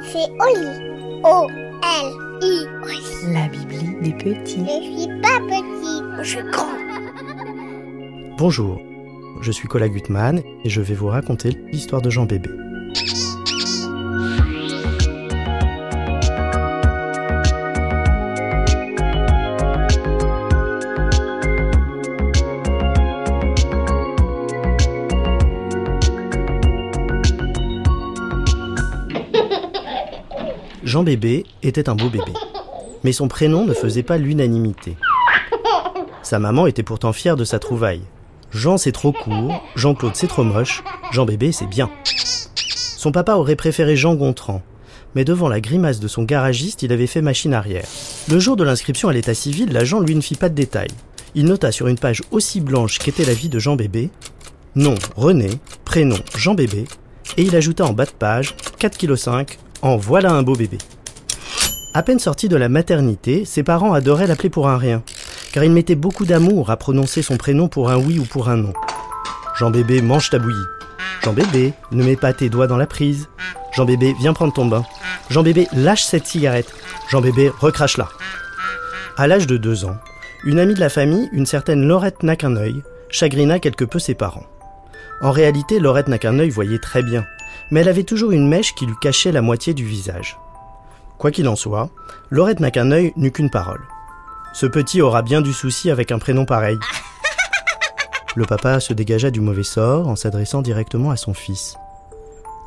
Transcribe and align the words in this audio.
C'est 0.00 0.30
Oli. 0.40 1.20
O-L-I. 1.22 2.66
La 3.30 3.46
Bibli 3.48 4.00
des 4.00 4.12
petits. 4.14 4.64
Je 4.64 5.00
suis 5.00 5.20
pas 5.20 5.38
petit, 5.40 6.02
je 6.22 6.28
suis 6.28 6.50
grand. 6.50 6.78
Bonjour, 8.38 8.80
je 9.42 9.52
suis 9.52 9.68
Cola 9.68 9.90
Gutmann 9.90 10.42
et 10.64 10.70
je 10.70 10.80
vais 10.80 10.94
vous 10.94 11.08
raconter 11.08 11.50
l'histoire 11.70 12.00
de 12.00 12.08
Jean 12.08 12.24
Bébé. 12.24 12.48
Jean 30.96 31.04
Bébé 31.04 31.44
était 31.62 31.90
un 31.90 31.94
beau 31.94 32.08
bébé, 32.08 32.32
mais 33.04 33.12
son 33.12 33.28
prénom 33.28 33.66
ne 33.66 33.74
faisait 33.74 34.02
pas 34.02 34.16
l'unanimité. 34.16 34.96
Sa 36.22 36.38
maman 36.38 36.66
était 36.66 36.82
pourtant 36.82 37.12
fière 37.12 37.36
de 37.36 37.44
sa 37.44 37.58
trouvaille. 37.58 38.00
Jean 38.50 38.78
c'est 38.78 38.92
trop 38.92 39.12
court, 39.12 39.62
Jean-Claude 39.74 40.16
c'est 40.16 40.26
trop 40.26 40.42
moche, 40.42 40.82
Jean 41.12 41.26
Bébé 41.26 41.52
c'est 41.52 41.66
bien. 41.66 41.90
Son 42.96 43.12
papa 43.12 43.34
aurait 43.34 43.56
préféré 43.56 43.94
Jean 43.94 44.14
Gontran, 44.14 44.62
mais 45.14 45.26
devant 45.26 45.50
la 45.50 45.60
grimace 45.60 46.00
de 46.00 46.08
son 46.08 46.22
garagiste, 46.22 46.82
il 46.82 46.92
avait 46.94 47.06
fait 47.06 47.20
machine 47.20 47.52
arrière. 47.52 47.84
Le 48.30 48.38
jour 48.38 48.56
de 48.56 48.64
l'inscription 48.64 49.10
à 49.10 49.12
l'état 49.12 49.34
civil, 49.34 49.74
l'agent 49.74 50.00
lui 50.00 50.14
ne 50.14 50.22
fit 50.22 50.34
pas 50.34 50.48
de 50.48 50.54
détails. 50.54 50.94
Il 51.34 51.44
nota 51.44 51.72
sur 51.72 51.88
une 51.88 51.98
page 51.98 52.22
aussi 52.30 52.62
blanche 52.62 53.00
qu'était 53.00 53.26
la 53.26 53.34
vie 53.34 53.50
de 53.50 53.58
Jean 53.58 53.76
Bébé, 53.76 54.08
nom 54.76 54.94
René, 55.14 55.50
prénom 55.84 56.16
Jean 56.38 56.54
Bébé, 56.54 56.86
et 57.36 57.42
il 57.42 57.54
ajouta 57.54 57.84
en 57.84 57.92
bas 57.92 58.06
de 58.06 58.12
page 58.12 58.54
4,5 58.80 59.44
kg, 59.44 59.58
en 59.82 59.96
voilà 59.96 60.32
un 60.32 60.42
beau 60.42 60.54
bébé. 60.54 60.78
À 61.94 62.02
peine 62.02 62.18
sorti 62.18 62.48
de 62.48 62.56
la 62.56 62.68
maternité, 62.68 63.44
ses 63.44 63.62
parents 63.62 63.94
adoraient 63.94 64.26
l'appeler 64.26 64.50
pour 64.50 64.68
un 64.68 64.76
rien, 64.76 65.02
car 65.52 65.64
il 65.64 65.72
mettait 65.72 65.94
beaucoup 65.94 66.26
d'amour 66.26 66.70
à 66.70 66.76
prononcer 66.76 67.22
son 67.22 67.36
prénom 67.36 67.68
pour 67.68 67.90
un 67.90 67.96
oui 67.96 68.18
ou 68.18 68.24
pour 68.24 68.48
un 68.48 68.56
non. 68.56 68.72
Jean 69.58 69.70
bébé, 69.70 70.02
mange 70.02 70.28
ta 70.28 70.38
bouillie. 70.38 70.56
Jean 71.22 71.32
bébé, 71.32 71.72
ne 71.92 72.04
mets 72.04 72.16
pas 72.16 72.34
tes 72.34 72.50
doigts 72.50 72.66
dans 72.66 72.76
la 72.76 72.86
prise. 72.86 73.28
Jean 73.72 73.86
bébé, 73.86 74.14
viens 74.20 74.34
prendre 74.34 74.52
ton 74.52 74.66
bain. 74.66 74.84
Jean 75.30 75.42
bébé, 75.42 75.66
lâche 75.72 76.04
cette 76.04 76.26
cigarette. 76.26 76.72
Jean 77.08 77.20
bébé, 77.20 77.50
recrache-la. 77.58 78.08
À 79.16 79.26
l'âge 79.26 79.46
de 79.46 79.56
deux 79.56 79.86
ans, 79.86 79.96
une 80.44 80.58
amie 80.58 80.74
de 80.74 80.80
la 80.80 80.90
famille, 80.90 81.28
une 81.32 81.46
certaine 81.46 81.86
Laurette 81.86 82.22
n'a 82.22 82.36
qu'un 82.36 82.56
œil, 82.56 82.82
chagrina 83.08 83.58
quelque 83.58 83.84
peu 83.84 83.98
ses 83.98 84.14
parents. 84.14 84.46
En 85.22 85.30
réalité, 85.30 85.80
Laurette 85.80 86.08
n'a 86.08 86.18
qu'un 86.18 86.38
œil 86.38 86.50
voyait 86.50 86.78
très 86.78 87.02
bien, 87.02 87.24
mais 87.70 87.80
elle 87.80 87.88
avait 87.88 88.04
toujours 88.04 88.32
une 88.32 88.48
mèche 88.48 88.74
qui 88.74 88.86
lui 88.86 88.94
cachait 89.00 89.32
la 89.32 89.42
moitié 89.42 89.74
du 89.74 89.84
visage. 89.84 90.38
Quoi 91.18 91.30
qu'il 91.30 91.48
en 91.48 91.56
soit, 91.56 91.88
Laurette 92.30 92.60
n'a 92.60 92.70
qu'un 92.70 92.90
œil 92.90 93.12
n'eut 93.16 93.32
qu'une 93.32 93.50
parole. 93.50 93.82
Ce 94.52 94.66
petit 94.66 95.00
aura 95.00 95.22
bien 95.22 95.42
du 95.42 95.52
souci 95.52 95.90
avec 95.90 96.12
un 96.12 96.18
prénom 96.18 96.44
pareil. 96.44 96.78
Le 98.36 98.44
papa 98.44 98.80
se 98.80 98.92
dégagea 98.92 99.30
du 99.30 99.40
mauvais 99.40 99.62
sort 99.62 100.08
en 100.08 100.16
s'adressant 100.16 100.62
directement 100.62 101.10
à 101.10 101.16
son 101.16 101.34
fils. 101.34 101.76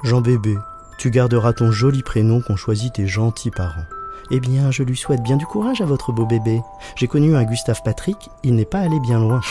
Jean 0.03 0.21
bébé, 0.21 0.55
tu 0.97 1.11
garderas 1.11 1.53
ton 1.53 1.71
joli 1.71 2.01
prénom 2.01 2.41
qu'ont 2.41 2.55
choisi 2.55 2.91
tes 2.91 3.07
gentils 3.07 3.51
parents. 3.51 3.85
Eh 4.31 4.39
bien, 4.39 4.71
je 4.71 4.83
lui 4.83 4.97
souhaite 4.97 5.23
bien 5.23 5.37
du 5.37 5.45
courage 5.45 5.81
à 5.81 5.85
votre 5.85 6.11
beau 6.11 6.25
bébé. 6.25 6.61
J'ai 6.95 7.07
connu 7.07 7.35
un 7.35 7.43
Gustave 7.43 7.81
Patrick, 7.83 8.29
il 8.43 8.55
n'est 8.55 8.65
pas 8.65 8.79
allé 8.79 8.99
bien 8.99 9.19
loin. 9.19 9.41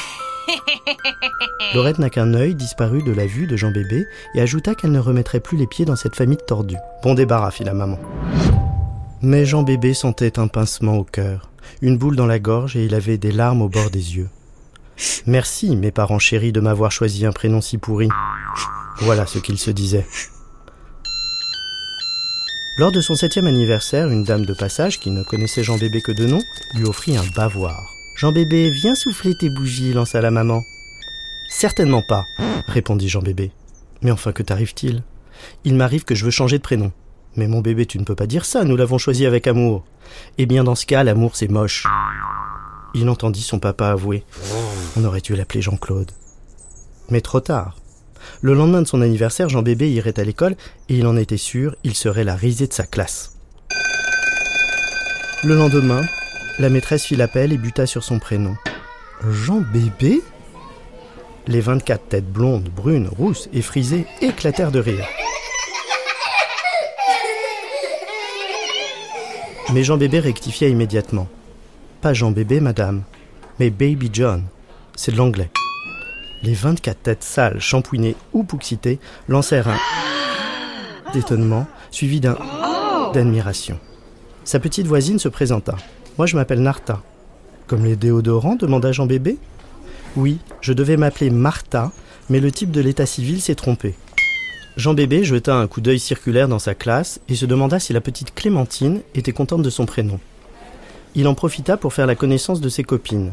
Laurette 1.75 1.99
n'a 1.99 2.11
qu'un 2.11 2.35
œil 2.35 2.55
disparu 2.55 3.03
de 3.03 3.13
la 3.13 3.27
vue 3.27 3.47
de 3.47 3.57
Jean 3.57 3.71
Bébé 3.71 4.07
et 4.35 4.41
ajouta 4.41 4.75
qu'elle 4.75 4.93
ne 4.93 4.99
remettrait 4.99 5.41
plus 5.41 5.59
les 5.59 5.67
pieds 5.67 5.85
dans 5.85 5.97
cette 5.97 6.15
famille 6.15 6.37
de 6.37 6.43
tordus. 6.43 6.77
Bon 7.03 7.15
débarras, 7.15 7.51
fit 7.51 7.65
la 7.65 7.75
maman. 7.75 7.99
Mais 9.21 9.45
Jean 9.45 9.65
Bébé 9.65 9.95
sentait 9.95 10.39
un 10.39 10.47
pincement 10.47 10.97
au 10.97 11.05
cœur, 11.05 11.51
une 11.83 11.99
boule 11.99 12.17
dans 12.17 12.27
la 12.27 12.39
gorge 12.39 12.77
et 12.77 12.85
il 12.85 12.95
avait 12.95 13.19
des 13.19 13.33
larmes 13.33 13.63
au 13.63 13.69
bord 13.69 13.91
des 13.91 14.17
yeux. 14.17 14.29
Merci, 15.27 15.77
mes 15.77 15.91
parents 15.91 16.19
chéris, 16.19 16.53
de 16.53 16.61
m'avoir 16.61 16.93
choisi 16.93 17.27
un 17.27 17.33
prénom 17.33 17.61
si 17.61 17.79
pourri. 17.79 18.09
Voilà 19.01 19.27
ce 19.27 19.39
qu'il 19.39 19.59
se 19.59 19.71
disait. 19.71 20.07
Lors 22.79 22.93
de 22.93 23.01
son 23.01 23.17
septième 23.17 23.49
anniversaire, 23.49 24.09
une 24.09 24.23
dame 24.23 24.47
de 24.47 24.55
passage, 24.55 25.01
qui 25.01 25.11
ne 25.11 25.25
connaissait 25.25 25.65
Jean 25.65 25.79
Bébé 25.79 26.01
que 26.01 26.13
de 26.13 26.27
nom, 26.27 26.41
lui 26.75 26.85
offrit 26.85 27.17
un 27.17 27.27
bavoir. 27.35 27.93
Jean 28.17 28.31
Bébé, 28.31 28.71
viens 28.71 28.95
souffler 28.95 29.35
tes 29.37 29.51
bougies, 29.51 29.93
lança 29.93 30.21
la 30.21 30.31
maman. 30.31 30.63
Certainement 31.49 32.03
pas, 32.03 32.25
répondit 32.67 33.09
Jean 33.09 33.23
Bébé. 33.23 33.51
Mais 34.03 34.11
enfin, 34.11 34.33
que 34.33 34.43
t'arrive-t-il? 34.43 35.03
Il 35.65 35.75
m'arrive 35.75 36.05
que 36.05 36.15
je 36.15 36.25
veux 36.25 36.31
changer 36.31 36.59
de 36.59 36.63
prénom. 36.63 36.93
Mais 37.37 37.49
mon 37.49 37.61
bébé, 37.61 37.87
tu 37.87 37.99
ne 37.99 38.05
peux 38.05 38.15
pas 38.15 38.27
dire 38.27 38.45
ça, 38.45 38.65
nous 38.65 38.77
l'avons 38.77 38.99
choisi 38.99 39.25
avec 39.25 39.47
amour. 39.47 39.85
Eh 40.37 40.47
bien, 40.47 40.63
dans 40.63 40.75
ce 40.75 40.87
cas, 40.87 41.05
l'amour, 41.05 41.37
c'est 41.37 41.49
moche. 41.49 41.87
Il 42.95 43.09
entendit 43.09 43.43
son 43.43 43.59
papa 43.59 43.89
avouer. 43.89 44.25
On 44.97 45.05
aurait 45.05 45.21
dû 45.21 45.35
l'appeler 45.37 45.63
Jean-Claude. 45.63 46.11
Mais 47.11 47.21
trop 47.21 47.41
tard. 47.41 47.77
Le 48.43 48.55
lendemain 48.55 48.83
de 48.83 48.87
son 48.87 49.01
anniversaire, 49.01 49.49
Jean 49.49 49.63
Bébé 49.63 49.91
irait 49.91 50.19
à 50.21 50.25
l'école 50.25 50.57
et 50.89 50.99
il 50.99 51.07
en 51.07 51.17
était 51.17 51.37
sûr, 51.37 51.77
il 51.83 51.95
serait 51.95 52.25
la 52.25 52.37
risée 52.37 52.67
de 52.67 52.73
sa 52.73 52.85
classe. 52.85 53.39
Le 55.45 55.55
lendemain, 55.55 56.03
la 56.59 56.69
maîtresse 56.69 57.05
fit 57.05 57.17
l'appel 57.17 57.53
et 57.53 57.59
buta 57.59 57.87
sur 57.87 58.05
son 58.05 58.19
prénom. 58.19 58.57
Jean 59.31 59.61
Bébé? 59.61 60.23
Les 61.49 61.63
24 61.63 62.09
têtes 62.09 62.31
blondes, 62.31 62.69
brunes, 62.69 63.09
rousses 63.09 63.49
et 63.55 63.63
frisées 63.63 64.05
éclatèrent 64.21 64.71
de 64.71 64.81
rire. 64.81 65.07
Mais 69.73 69.83
Jean 69.83 69.97
Bébé 69.97 70.21
rectifia 70.21 70.69
immédiatement. 70.69 71.27
Pas 72.03 72.13
Jean 72.13 72.33
Bébé, 72.33 72.61
madame, 72.61 73.03
mais 73.59 73.71
Baby 73.71 74.11
John. 74.13 74.45
C'est 74.95 75.13
de 75.13 75.17
l'anglais. 75.17 75.51
Les 76.43 76.53
24 76.53 76.99
têtes 76.99 77.25
sales, 77.25 77.61
shampouinées 77.61 78.17
ou 78.35 78.45
pouxitées 78.45 78.99
lancèrent 79.27 79.69
un 79.69 79.79
d'étonnement, 81.15 81.67
suivi 81.91 82.21
d'un 82.21 82.37
d'admiration. 83.15 83.79
Sa 84.45 84.61
petite 84.61 84.87
voisine 84.87 85.19
se 85.19 85.31
présenta. 85.31 85.77
Moi, 86.19 86.27
je 86.27 86.37
m'appelle 86.37 86.61
Narta. 86.61 87.01
Comme 87.67 87.87
les 87.87 87.97
déodorants 87.97 88.57
demanda 88.57 88.93
Jean 88.93 89.07
Bébé. 89.07 89.39
Oui, 90.19 90.39
je 90.61 90.73
devais 90.73 90.97
m'appeler 90.97 91.31
Martha, 91.31 91.93
mais 92.29 92.41
le 92.41 92.51
type 92.51 92.73
de 92.73 92.81
l'état 92.81 93.07
civil 93.07 93.41
s'est 93.41 93.55
trompé. 93.55 93.95
Jean 94.77 94.93
Bébé 94.93 95.23
jeta 95.23 95.55
un 95.55 95.69
coup 95.69 95.81
d'œil 95.81 96.01
circulaire 96.01 96.49
dans 96.49 96.59
sa 96.59 96.75
classe 96.75 97.21
et 97.29 97.37
se 97.37 97.47
demanda 97.47 97.79
si 97.79 97.93
la 97.93 98.01
petite 98.01 98.35
Clémentine 98.35 99.03
était 99.15 99.31
contente 99.31 99.63
de 99.63 99.71
son 99.71 99.87
prénom. 99.87 100.19
Il 101.15 101.29
en 101.29 101.37
profita 101.37 101.77
pour 101.77 101.93
faire 101.93 102.09
la 102.09 102.17
connaissance 102.17 102.61
de 102.61 102.69
ses 102.69 102.83
copines, 102.83 103.33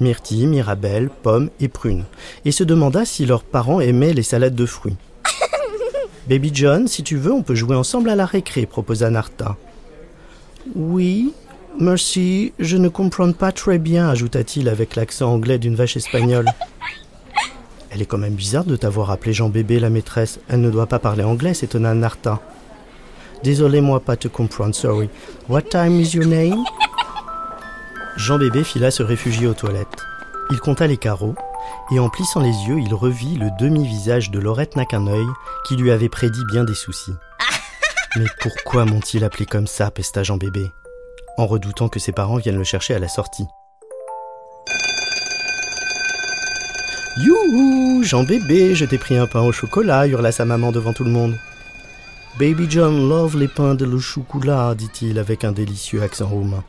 Myrtille, 0.00 0.48
Mirabelle, 0.48 1.08
Pomme 1.08 1.50
et 1.60 1.68
Prune, 1.68 2.02
et 2.44 2.50
se 2.50 2.64
demanda 2.64 3.04
si 3.04 3.26
leurs 3.26 3.44
parents 3.44 3.78
aimaient 3.78 4.12
les 4.12 4.24
salades 4.24 4.56
de 4.56 4.66
fruits. 4.66 4.96
Baby 6.28 6.50
John, 6.52 6.88
si 6.88 7.04
tu 7.04 7.16
veux, 7.16 7.32
on 7.32 7.44
peut 7.44 7.54
jouer 7.54 7.76
ensemble 7.76 8.10
à 8.10 8.16
la 8.16 8.26
récré, 8.26 8.66
proposa 8.66 9.08
Narta. 9.08 9.56
Oui, 10.74 11.32
merci, 11.78 12.52
je 12.58 12.76
ne 12.76 12.88
comprends 12.88 13.32
pas 13.32 13.52
très 13.52 13.78
bien, 13.78 14.08
ajouta-t-il 14.08 14.68
avec 14.68 14.96
l'accent 14.96 15.32
anglais 15.32 15.58
d'une 15.58 15.74
vache 15.74 15.96
espagnole. 15.96 16.46
Elle 17.90 18.02
est 18.02 18.06
quand 18.06 18.18
même 18.18 18.34
bizarre 18.34 18.64
de 18.64 18.76
t'avoir 18.76 19.10
appelé 19.10 19.32
Jean 19.32 19.48
Bébé, 19.48 19.78
la 19.78 19.90
maîtresse. 19.90 20.40
Elle 20.48 20.60
ne 20.60 20.70
doit 20.70 20.86
pas 20.88 20.98
parler 20.98 21.22
anglais, 21.22 21.54
s'étonna 21.54 21.94
Narta. 21.94 22.40
Désolé, 23.44 23.80
moi 23.80 24.00
pas 24.00 24.16
te 24.16 24.26
comprendre, 24.26 24.74
sorry. 24.74 25.08
What 25.48 25.62
time 25.62 26.00
is 26.00 26.14
your 26.16 26.26
name? 26.26 26.64
Jean 28.16 28.38
Bébé 28.38 28.64
fila 28.64 28.90
se 28.90 29.02
réfugier 29.02 29.46
aux 29.46 29.54
toilettes. 29.54 29.96
Il 30.50 30.58
compta 30.58 30.86
les 30.86 30.96
carreaux, 30.96 31.34
et 31.92 31.98
en 31.98 32.08
plissant 32.08 32.40
les 32.40 32.54
yeux, 32.66 32.78
il 32.80 32.94
revit 32.94 33.36
le 33.36 33.50
demi-visage 33.58 34.30
de 34.30 34.38
Laurette 34.38 34.76
n'a 34.76 34.84
qu'un 34.84 35.06
œil, 35.06 35.26
qui 35.66 35.76
lui 35.76 35.90
avait 35.90 36.08
prédit 36.08 36.44
bien 36.50 36.64
des 36.64 36.74
soucis. 36.74 37.14
Mais 38.16 38.26
pourquoi 38.40 38.84
m'ont-ils 38.84 39.24
appelé 39.24 39.46
comme 39.46 39.66
ça, 39.66 39.90
pesta 39.90 40.22
Jean 40.22 40.36
Bébé, 40.36 40.72
en 41.36 41.46
redoutant 41.46 41.88
que 41.88 42.00
ses 42.00 42.12
parents 42.12 42.36
viennent 42.36 42.58
le 42.58 42.64
chercher 42.64 42.94
à 42.94 42.98
la 42.98 43.08
sortie. 43.08 43.46
Youhou, 47.16 48.02
Jean 48.02 48.24
Bébé, 48.24 48.74
je 48.74 48.84
t'ai 48.84 48.98
pris 48.98 49.16
un 49.16 49.26
pain 49.26 49.42
au 49.42 49.52
chocolat, 49.52 50.06
hurla 50.06 50.32
sa 50.32 50.44
maman 50.44 50.72
devant 50.72 50.92
tout 50.92 51.04
le 51.04 51.10
monde. 51.10 51.38
Baby 52.38 52.66
John 52.68 53.08
love 53.08 53.38
les 53.38 53.46
pains 53.46 53.76
de 53.76 53.84
le 53.84 53.98
chocolat, 54.00 54.74
dit-il 54.74 55.20
avec 55.20 55.44
un 55.44 55.52
délicieux 55.52 56.02
accent 56.02 56.26
roumain. 56.26 56.64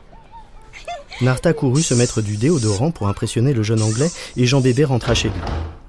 Narta 1.20 1.52
courut 1.52 1.82
se 1.82 1.94
mettre 1.94 2.20
du 2.20 2.36
déodorant 2.36 2.92
pour 2.92 3.08
impressionner 3.08 3.54
le 3.54 3.62
jeune 3.62 3.82
anglais 3.82 4.10
et 4.36 4.46
Jean 4.46 4.60
Bébé 4.60 4.84
rentra 4.84 5.14
chez 5.14 5.28
lui. 5.28 5.40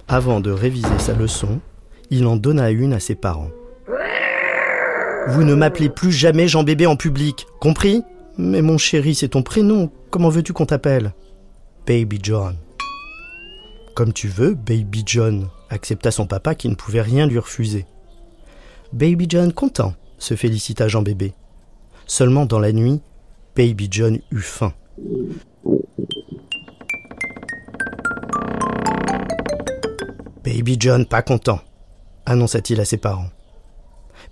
Avant 0.07 0.39
de 0.39 0.51
réviser 0.51 0.97
sa 0.99 1.13
leçon, 1.13 1.59
il 2.09 2.25
en 2.25 2.37
donna 2.37 2.71
une 2.71 2.93
à 2.93 2.99
ses 2.99 3.15
parents. 3.15 3.51
Vous 5.27 5.43
ne 5.43 5.53
m'appelez 5.53 5.89
plus 5.89 6.13
jamais 6.13 6.47
Jean 6.47 6.63
Bébé 6.63 6.87
en 6.87 6.95
public, 6.95 7.45
compris? 7.59 8.01
Mais 8.37 8.61
mon 8.61 8.77
chéri, 8.77 9.15
c'est 9.15 9.29
ton 9.29 9.41
prénom. 9.41 9.91
Comment 10.11 10.29
veux-tu 10.29 10.53
qu'on 10.53 10.67
t'appelle? 10.67 11.13
Baby 11.87 12.19
John. 12.21 12.55
Comme 13.95 14.13
tu 14.13 14.27
veux, 14.27 14.53
Baby 14.53 15.01
John, 15.05 15.49
accepta 15.71 16.11
son 16.11 16.27
papa 16.27 16.53
qui 16.53 16.69
ne 16.69 16.75
pouvait 16.75 17.01
rien 17.01 17.25
lui 17.25 17.39
refuser. 17.39 17.87
Baby 18.93 19.25
John 19.27 19.51
content, 19.51 19.95
se 20.19 20.35
félicita 20.35 20.87
Jean 20.87 21.01
Bébé. 21.01 21.33
Seulement 22.05 22.45
dans 22.45 22.59
la 22.59 22.71
nuit, 22.71 23.01
Baby 23.55 23.87
John 23.89 24.19
eut 24.31 24.41
faim. 24.41 24.73
Baby 30.43 30.77
John 30.79 31.05
pas 31.07 31.23
content, 31.23 31.59
annonça-t-il 32.25 32.79
à 32.79 32.85
ses 32.85 32.97
parents. 32.97 33.29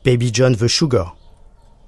Baby 0.05 0.29
John 0.31 0.55
veut 0.55 0.67
sugar. 0.67 1.17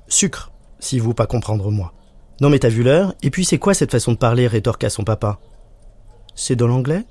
Sucre, 0.07 0.51
si 0.79 0.97
vous 0.97 1.13
pas 1.13 1.27
comprendre 1.27 1.69
moi. 1.69 1.93
Non 2.39 2.49
mais 2.49 2.59
t'as 2.59 2.69
vu 2.69 2.83
l'heure 2.83 3.13
Et 3.23 3.31
puis 3.31 3.45
c'est 3.45 3.57
quoi 3.57 3.73
cette 3.73 3.91
façon 3.91 4.11
de 4.11 4.17
parler 4.17 4.47
rétorqua 4.47 4.89
son 4.89 5.03
papa? 5.03 5.39
C'est 6.35 6.55
dans 6.55 6.67
l'anglais? 6.67 7.03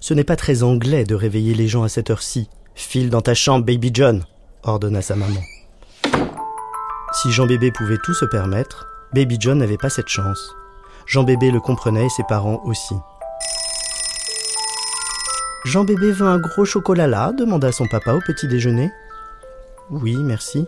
Ce 0.00 0.12
n'est 0.14 0.24
pas 0.24 0.36
très 0.36 0.62
anglais 0.62 1.04
de 1.04 1.14
réveiller 1.14 1.54
les 1.54 1.68
gens 1.68 1.82
à 1.82 1.88
cette 1.88 2.10
heure-ci. 2.10 2.48
File 2.74 3.10
dans 3.10 3.22
ta 3.22 3.34
chambre, 3.34 3.64
Baby 3.64 3.90
John, 3.92 4.24
ordonna 4.62 5.02
sa 5.02 5.16
maman. 5.16 5.40
Si 7.12 7.30
Jean 7.32 7.46
Bébé 7.46 7.70
pouvait 7.70 7.98
tout 8.02 8.14
se 8.14 8.24
permettre, 8.24 8.86
Baby 9.12 9.36
John 9.40 9.58
n'avait 9.58 9.78
pas 9.78 9.90
cette 9.90 10.08
chance. 10.08 10.54
Jean 11.06 11.24
Bébé 11.24 11.50
le 11.50 11.60
comprenait 11.60 12.06
et 12.06 12.10
ses 12.10 12.24
parents 12.24 12.62
aussi. 12.64 12.94
Jean 15.64 15.84
Bébé 15.84 16.12
veut 16.12 16.26
un 16.26 16.38
gros 16.38 16.64
chocolat 16.64 17.06
là 17.06 17.32
demanda 17.32 17.70
son 17.72 17.86
papa 17.86 18.14
au 18.14 18.20
petit 18.20 18.48
déjeuner. 18.48 18.90
Oui, 19.90 20.16
merci. 20.16 20.66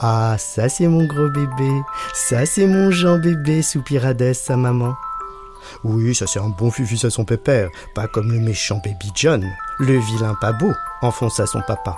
Ah, 0.00 0.36
ça 0.38 0.68
c'est 0.68 0.88
mon 0.88 1.06
gros 1.06 1.30
bébé, 1.30 1.70
ça 2.12 2.44
c'est 2.44 2.66
mon 2.66 2.90
Jean 2.90 3.18
Bébé, 3.18 3.62
soupira 3.62 4.12
Dès 4.12 4.34
sa 4.34 4.56
maman. 4.56 4.94
Oui, 5.84 6.14
ça 6.14 6.26
c'est 6.26 6.38
un 6.38 6.50
bon 6.50 6.70
fufus 6.70 7.06
à 7.06 7.10
son 7.10 7.24
pépère, 7.24 7.70
pas 7.94 8.06
comme 8.06 8.30
le 8.30 8.38
méchant 8.38 8.80
Baby 8.84 9.10
John, 9.14 9.44
le 9.78 9.98
vilain 9.98 10.34
pas 10.40 10.52
beau, 10.52 10.70
enfonça 11.00 11.46
son 11.46 11.62
papa. 11.62 11.96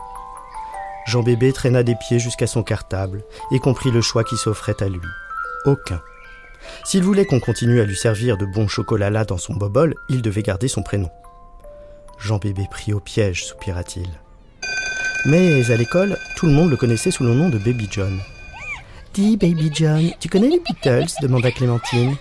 Jean 1.07 1.23
Bébé 1.23 1.53
traîna 1.53 1.83
des 1.83 1.97
pieds 1.97 2.21
jusqu'à 2.21 2.47
son 2.47 2.63
cartable 2.63 3.25
et 3.51 3.59
comprit 3.59 3.91
le 3.91 4.01
choix 4.01 4.25
qui 4.25 4.37
s'offrait 4.37 4.81
à 4.81 4.89
lui. 4.89 5.01
Aucun. 5.65 6.01
S'il 6.85 7.03
voulait 7.03 7.25
qu'on 7.25 7.41
continue 7.41 7.81
à 7.81 7.85
lui 7.85 7.97
servir 7.97 8.37
de 8.37 8.47
bons 8.47 8.69
chocolats 8.69 9.11
là 9.11 9.25
dans 9.25 9.39
son 9.39 9.55
bobol, 9.55 9.95
il 10.09 10.23
devait 10.23 10.43
garder 10.43 10.69
son 10.69 10.83
prénom. 10.83 11.11
Jean 12.19 12.39
Bébé 12.39 12.67
prit 12.71 12.93
au 12.93 13.01
piège, 13.01 13.45
soupira-t-il. 13.47 14.09
Mais 15.27 15.71
à 15.71 15.77
l'école, 15.77 16.17
tout 16.37 16.47
le 16.47 16.53
monde 16.53 16.71
le 16.71 16.77
connaissait 16.77 17.11
sous 17.11 17.25
le 17.25 17.35
nom 17.35 17.49
de 17.49 17.59
Baby 17.59 17.89
John. 17.91 18.19
Dis, 19.15 19.37
Baby 19.37 19.71
John, 19.75 20.11
tu 20.21 20.29
connais 20.29 20.49
les 20.49 20.61
Beatles? 20.61 21.09
demanda 21.21 21.51
Clémentine. 21.51 22.17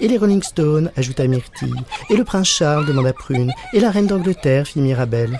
Et 0.00 0.08
les 0.08 0.18
Rolling 0.18 0.42
Stones 0.42 0.90
ajouta 0.96 1.26
Myrtille. 1.26 1.74
Et 2.08 2.16
le 2.16 2.24
prince 2.24 2.48
Charles 2.48 2.86
demanda 2.86 3.12
Prune. 3.12 3.52
Et 3.72 3.80
la 3.80 3.90
reine 3.90 4.06
d'Angleterre 4.06 4.66
fit 4.66 4.80
Mirabelle. 4.80 5.38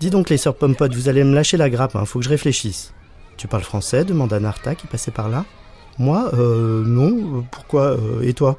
Dis 0.00 0.10
donc, 0.10 0.30
les 0.30 0.38
sœurs 0.38 0.56
Pompotes, 0.56 0.94
vous 0.94 1.08
allez 1.08 1.22
me 1.24 1.34
lâcher 1.34 1.58
la 1.58 1.68
grappe, 1.68 1.94
hein, 1.94 2.06
faut 2.06 2.18
que 2.18 2.24
je 2.24 2.30
réfléchisse. 2.30 2.92
Tu 3.36 3.48
parles 3.48 3.62
français? 3.62 4.04
demanda 4.04 4.40
Narta 4.40 4.74
qui 4.74 4.86
passait 4.86 5.10
par 5.10 5.28
là. 5.28 5.44
Moi, 5.98 6.30
euh, 6.34 6.82
non, 6.86 7.44
pourquoi, 7.50 7.90
euh, 7.90 8.22
et 8.22 8.32
toi? 8.32 8.58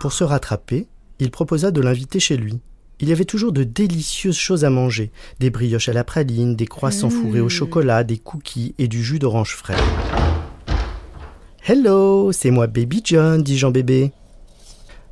Pour 0.00 0.12
se 0.12 0.24
rattraper, 0.24 0.88
il 1.18 1.30
proposa 1.30 1.70
de 1.70 1.80
l'inviter 1.80 2.18
chez 2.18 2.36
lui. 2.36 2.60
Il 3.02 3.08
y 3.08 3.12
avait 3.12 3.24
toujours 3.24 3.50
de 3.50 3.64
délicieuses 3.64 4.38
choses 4.38 4.64
à 4.64 4.70
manger 4.70 5.10
des 5.40 5.50
brioches 5.50 5.88
à 5.88 5.92
la 5.92 6.04
praline, 6.04 6.54
des 6.54 6.68
croissants 6.68 7.10
fourrés 7.10 7.40
au 7.40 7.48
chocolat, 7.48 8.04
des 8.04 8.16
cookies 8.16 8.76
et 8.78 8.86
du 8.86 9.02
jus 9.02 9.18
d'orange 9.18 9.56
frais. 9.56 9.74
Hello, 11.66 12.30
c'est 12.30 12.52
moi 12.52 12.68
Baby 12.68 13.02
John, 13.04 13.42
dit 13.42 13.58
Jean 13.58 13.72
Bébé. 13.72 14.12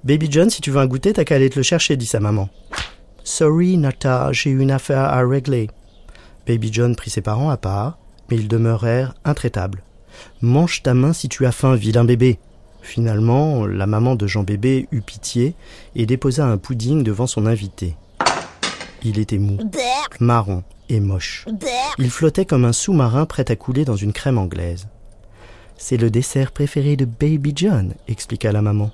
Baby 0.05 0.29
John, 0.31 0.51
si 0.51 0.61
tu 0.61 0.71
veux 0.71 0.79
un 0.79 0.87
goûter, 0.87 1.13
t'as 1.13 1.25
qu'à 1.25 1.35
aller 1.35 1.51
te 1.51 1.59
le 1.59 1.65
chercher, 1.65 1.97
dit 1.97 2.07
sa 2.07 2.21
maman. 2.21 2.49
Sorry, 3.25 3.77
Nata, 3.77 4.31
j'ai 4.31 4.51
une 4.51 4.71
affaire 4.71 5.01
à 5.01 5.27
régler. 5.27 5.69
Baby 6.47 6.73
John 6.73 6.95
prit 6.95 7.11
ses 7.11 7.23
parents 7.23 7.51
à 7.51 7.57
part, 7.57 7.99
mais 8.31 8.37
ils 8.37 8.47
demeurèrent 8.47 9.15
intraitables. 9.25 9.83
Mange 10.43 10.85
ta 10.85 10.95
main 10.95 11.13
si 11.13 11.29
tu 11.29 11.45
as 11.45 11.53
faim, 11.53 11.75
vilain 11.75 12.05
bébé. 12.05 12.39
Finalement, 12.83 13.67
la 13.67 13.87
maman 13.87 14.17
de 14.17 14.27
Jean 14.27 14.43
Bébé 14.43 14.89
eut 14.91 15.03
pitié 15.03 15.55
et 15.95 16.07
déposa 16.07 16.47
un 16.47 16.57
pudding 16.59 17.03
devant 17.03 17.27
son 17.27 17.47
invité. 17.47 17.97
Il 19.03 19.19
était 19.19 19.39
mou, 19.39 19.59
marron 20.19 20.63
et 20.89 21.01
moche. 21.01 21.47
Il 21.99 22.11
flottait 22.11 22.45
comme 22.45 22.65
un 22.65 22.73
sous-marin 22.73 23.27
prêt 23.27 23.51
à 23.51 23.57
couler 23.57 23.85
dans 23.85 23.97
une 23.97 24.13
crème 24.13 24.39
anglaise. 24.39 24.89
C'est 25.79 25.97
le 25.97 26.11
dessert 26.11 26.53
préféré 26.53 26.97
de 26.97 27.07
Baby 27.07 27.53
John, 27.57 27.95
expliqua 28.09 28.53
la 28.53 28.61
maman. 28.61 28.91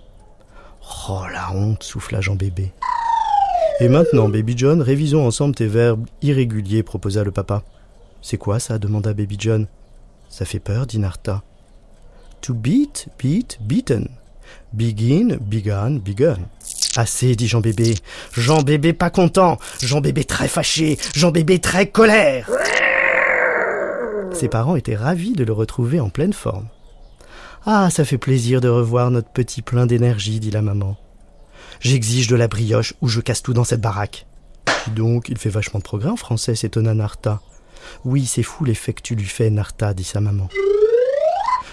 Oh 1.09 1.23
la 1.33 1.53
honte, 1.53 1.83
souffla 1.83 2.21
Jean 2.21 2.37
Bébé. 2.37 2.73
Et 3.81 3.89
maintenant, 3.89 4.29
Baby 4.29 4.55
John, 4.57 4.81
révisons 4.81 5.27
ensemble 5.27 5.55
tes 5.55 5.67
verbes 5.67 6.07
irréguliers, 6.23 6.83
proposa 6.83 7.25
le 7.25 7.33
papa. 7.33 7.63
C'est 8.23 8.39
quoi 8.39 8.61
ça 8.61 8.79
demanda 8.79 9.13
Baby 9.13 9.37
John. 9.39 9.67
Ça 10.29 10.45
fait 10.45 10.61
peur, 10.61 10.87
dit 10.87 10.99
Narta. 10.99 11.43
To 12.43 12.55
beat, 12.55 13.09
beat, 13.19 13.59
beaten. 13.61 14.09
Begin, 14.73 15.39
began, 15.41 15.99
begun. 15.99 16.39
Assez, 16.97 17.35
dit 17.35 17.49
Jean 17.49 17.61
Bébé. 17.61 17.95
Jean 18.33 18.63
Bébé 18.63 18.93
pas 18.93 19.11
content. 19.11 19.59
Jean 19.81 20.01
Bébé 20.01 20.25
très 20.25 20.49
fâché. 20.49 20.99
Jean 21.15 21.31
Bébé 21.31 21.59
très 21.59 21.89
colère. 21.89 22.51
Ses 24.33 24.49
parents 24.49 24.77
étaient 24.77 24.97
ravis 24.97 25.33
de 25.33 25.45
le 25.45 25.53
retrouver 25.53 25.99
en 25.99 26.11
pleine 26.11 26.33
forme. 26.33 26.69
Ah, 27.65 27.89
ça 27.91 28.05
fait 28.05 28.19
plaisir 28.19 28.61
de 28.61 28.69
revoir 28.69 29.11
notre 29.11 29.31
petit 29.31 29.63
plein 29.63 29.87
d'énergie, 29.87 30.41
dit 30.41 30.51
la 30.51 30.63
maman. 30.63 30.97
J'exige 31.81 32.29
de 32.29 32.37
la 32.37 32.49
brioche 32.49 32.95
ou 33.01 33.09
je 33.09 33.21
casse 33.21 33.43
tout 33.43 33.55
dans 33.55 33.65
cette 33.65 33.81
baraque. 33.81 34.27
Donc, 34.95 35.29
il 35.29 35.39
fait 35.39 35.49
vachement 35.49 35.81
de 35.81 35.85
progrès 35.85 36.11
en 36.11 36.17
français, 36.17 36.55
s'étonna 36.55 36.95
Narta. 36.95 37.41
Oui, 38.05 38.27
c'est 38.27 38.43
fou 38.43 38.65
l'effet 38.65 38.93
que 38.93 39.03
tu 39.03 39.15
lui 39.15 39.27
fais, 39.27 39.51
Narta, 39.51 39.95
dit 39.95 40.05
sa 40.05 40.21
maman. 40.21 40.49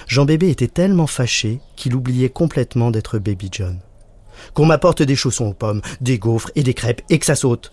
Jean 0.08 0.26
Bébé 0.26 0.50
était 0.50 0.68
tellement 0.68 1.08
fâché 1.08 1.60
qu'il 1.76 1.96
oubliait 1.96 2.30
complètement 2.30 2.92
d'être 2.92 3.20
Baby 3.20 3.50
John. 3.52 3.80
Qu'on 4.54 4.66
m'apporte 4.66 5.04
des 5.04 5.16
chaussons 5.16 5.48
aux 5.48 5.54
pommes, 5.54 5.82
des 6.02 6.20
gaufres 6.20 6.52
et 6.56 6.64
des 6.64 6.74
crêpes 6.74 7.02
et 7.10 7.20
que 7.20 7.26
ça 7.26 7.36
saute. 7.36 7.72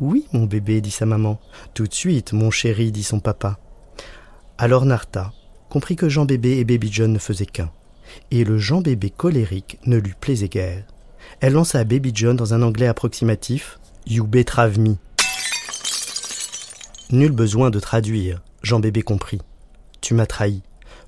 Oui, 0.00 0.26
mon 0.32 0.44
bébé, 0.44 0.80
dit 0.80 0.90
sa 0.90 1.06
maman. 1.06 1.40
Tout 1.72 1.86
de 1.86 1.94
suite, 1.94 2.32
mon 2.32 2.50
chéri, 2.50 2.90
dit 2.90 3.04
son 3.04 3.20
papa. 3.20 3.58
Alors 4.58 4.84
Narta 4.84 5.32
comprit 5.68 5.96
que 5.96 6.08
Jean 6.08 6.24
Bébé 6.24 6.58
et 6.58 6.64
Baby 6.64 6.88
John 6.92 7.12
ne 7.12 7.18
faisaient 7.18 7.46
qu'un, 7.46 7.70
et 8.30 8.44
le 8.44 8.58
Jean 8.58 8.80
Bébé 8.80 9.10
colérique 9.10 9.78
ne 9.86 9.96
lui 9.96 10.14
plaisait 10.20 10.48
guère. 10.48 10.84
Elle 11.40 11.54
lança 11.54 11.80
à 11.80 11.84
Baby 11.84 12.12
John 12.14 12.36
dans 12.36 12.54
un 12.54 12.62
anglais 12.62 12.86
approximatif 12.86 13.80
You 14.06 14.24
betrave 14.24 14.78
me. 14.78 14.96
Nul 17.10 17.32
besoin 17.32 17.70
de 17.70 17.80
traduire, 17.80 18.42
Jean 18.62 18.78
Bébé 18.78 19.02
comprit. 19.02 19.40
Tu 20.00 20.14
m'as 20.14 20.26
trahi. 20.26 20.62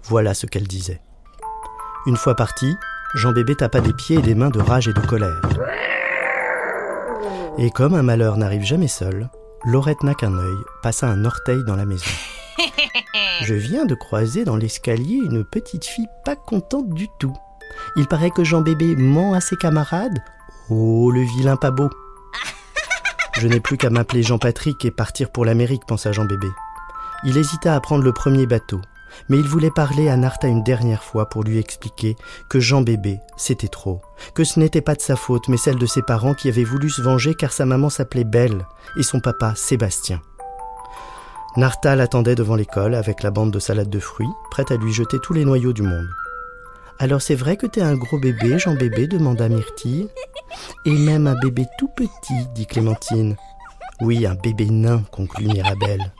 Voilà 0.08 0.34
ce 0.34 0.46
qu'elle 0.46 0.68
disait. 0.68 1.00
Une 2.06 2.16
fois 2.16 2.36
parti, 2.36 2.76
Jean 3.14 3.32
Bébé 3.32 3.56
tapa 3.56 3.80
des 3.80 3.92
pieds 3.92 4.18
et 4.18 4.22
des 4.22 4.36
mains 4.36 4.50
de 4.50 4.60
rage 4.60 4.86
et 4.86 4.92
de 4.92 5.00
colère. 5.00 5.40
Et 7.58 7.70
comme 7.70 7.94
un 7.94 8.02
malheur 8.02 8.36
n'arrive 8.36 8.62
jamais 8.62 8.86
seul, 8.86 9.28
Laurette 9.64 10.04
n'a 10.04 10.14
qu'un 10.14 10.38
œil 10.38 10.58
passa 10.80 11.08
un 11.08 11.24
orteil 11.24 11.64
dans 11.64 11.74
la 11.74 11.86
maison. 11.86 12.04
Je 13.42 13.54
viens 13.54 13.84
de 13.84 13.96
croiser 13.96 14.44
dans 14.44 14.56
l'escalier 14.56 15.16
une 15.16 15.44
petite 15.44 15.84
fille 15.84 16.08
pas 16.24 16.36
contente 16.36 16.90
du 16.90 17.08
tout. 17.18 17.34
Il 17.96 18.06
paraît 18.06 18.30
que 18.30 18.44
Jean 18.44 18.60
Bébé 18.60 18.94
ment 18.94 19.34
à 19.34 19.40
ses 19.40 19.56
camarades. 19.56 20.22
Oh, 20.70 21.10
le 21.10 21.22
vilain 21.22 21.56
pas 21.56 21.72
beau. 21.72 21.90
Je 23.38 23.48
n'ai 23.48 23.58
plus 23.58 23.76
qu'à 23.76 23.90
m'appeler 23.90 24.22
Jean-Patrick 24.22 24.84
et 24.84 24.92
partir 24.92 25.30
pour 25.30 25.44
l'Amérique, 25.44 25.86
pensa 25.86 26.12
Jean 26.12 26.26
Bébé. 26.26 26.48
Il 27.24 27.36
hésita 27.36 27.74
à 27.74 27.80
prendre 27.80 28.04
le 28.04 28.12
premier 28.12 28.46
bateau, 28.46 28.80
mais 29.28 29.38
il 29.38 29.46
voulait 29.46 29.70
parler 29.70 30.08
à 30.08 30.16
Narta 30.16 30.48
une 30.48 30.62
dernière 30.62 31.02
fois 31.02 31.28
pour 31.28 31.44
lui 31.44 31.58
expliquer 31.58 32.16
que 32.48 32.60
Jean 32.60 32.82
Bébé, 32.82 33.20
c'était 33.36 33.68
trop, 33.68 34.00
que 34.34 34.44
ce 34.44 34.58
n'était 34.58 34.80
pas 34.80 34.94
de 34.94 35.00
sa 35.00 35.16
faute, 35.16 35.48
mais 35.48 35.56
celle 35.56 35.78
de 35.78 35.86
ses 35.86 36.02
parents 36.02 36.34
qui 36.34 36.48
avaient 36.48 36.64
voulu 36.64 36.90
se 36.90 37.02
venger 37.02 37.34
car 37.34 37.52
sa 37.52 37.66
maman 37.66 37.90
s'appelait 37.90 38.24
Belle 38.24 38.66
et 38.98 39.02
son 39.02 39.20
papa 39.20 39.54
Sébastien. 39.56 40.20
Narta 41.56 41.96
l'attendait 41.96 42.34
devant 42.34 42.54
l'école 42.54 42.94
avec 42.94 43.22
la 43.22 43.30
bande 43.30 43.50
de 43.50 43.58
salade 43.58 43.88
de 43.88 43.98
fruits, 43.98 44.28
prête 44.50 44.70
à 44.70 44.76
lui 44.76 44.92
jeter 44.92 45.18
tous 45.22 45.32
les 45.32 45.44
noyaux 45.44 45.72
du 45.72 45.82
monde. 45.82 46.08
Alors 46.98 47.20
c'est 47.20 47.34
vrai 47.34 47.56
que 47.56 47.66
t'es 47.66 47.82
un 47.82 47.94
gros 47.94 48.18
bébé, 48.18 48.58
Jean 48.58 48.74
Bébé? 48.74 49.06
demanda 49.06 49.48
Myrtille. 49.48 50.08
Et 50.84 50.92
même 50.92 51.26
un 51.26 51.34
bébé 51.34 51.66
tout 51.78 51.88
petit, 51.88 52.46
dit 52.54 52.66
Clémentine. 52.66 53.36
Oui, 54.00 54.26
un 54.26 54.34
bébé 54.34 54.66
nain, 54.66 55.02
conclut 55.10 55.46
Mirabelle. 55.46 56.12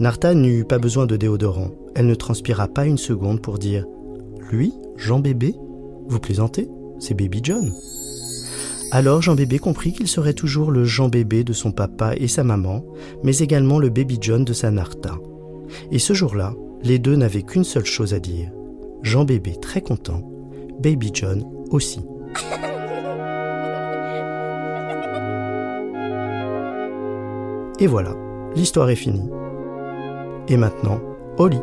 Narta 0.00 0.32
n'eut 0.32 0.64
pas 0.64 0.78
besoin 0.78 1.06
de 1.06 1.16
déodorant. 1.16 1.70
Elle 1.96 2.06
ne 2.06 2.14
transpira 2.14 2.68
pas 2.68 2.86
une 2.86 2.98
seconde 2.98 3.42
pour 3.42 3.58
dire 3.58 3.84
Lui, 4.52 4.72
Jean 4.96 5.18
Bébé? 5.18 5.56
Vous 6.06 6.20
plaisantez? 6.20 6.68
C'est 7.00 7.14
Baby 7.14 7.40
John. 7.42 7.72
Alors 8.92 9.22
Jean 9.22 9.34
Bébé 9.34 9.58
comprit 9.58 9.92
qu'il 9.92 10.06
serait 10.06 10.34
toujours 10.34 10.70
le 10.70 10.84
Jean 10.84 11.08
Bébé 11.08 11.42
de 11.42 11.52
son 11.52 11.72
papa 11.72 12.14
et 12.16 12.28
sa 12.28 12.44
maman, 12.44 12.84
mais 13.24 13.38
également 13.38 13.80
le 13.80 13.88
Baby 13.88 14.18
John 14.20 14.44
de 14.44 14.52
sa 14.52 14.70
Narta. 14.70 15.16
Et 15.90 15.98
ce 15.98 16.14
jour-là, 16.14 16.54
les 16.84 17.00
deux 17.00 17.16
n'avaient 17.16 17.42
qu'une 17.42 17.64
seule 17.64 17.84
chose 17.84 18.14
à 18.14 18.20
dire. 18.20 18.52
Jean 19.02 19.24
Bébé 19.24 19.56
très 19.60 19.80
content, 19.80 20.22
Baby 20.80 21.10
John 21.12 21.44
aussi. 21.72 22.00
Et 27.80 27.86
voilà, 27.88 28.14
l'histoire 28.54 28.90
est 28.90 28.96
finie. 28.96 29.28
Et 30.50 30.56
maintenant, 30.56 30.98
au 31.36 31.46
lit. 31.46 31.60